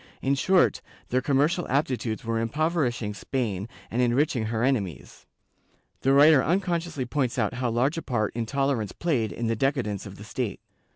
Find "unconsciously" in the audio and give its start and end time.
6.43-7.05